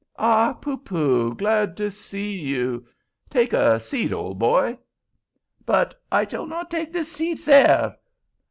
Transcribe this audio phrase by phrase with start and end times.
[0.17, 1.35] "Ah, Poopoo!
[1.35, 2.87] glad to see you.
[3.29, 4.79] Take a seat, old boy."
[5.63, 7.95] "But I shall not take de seat, sare."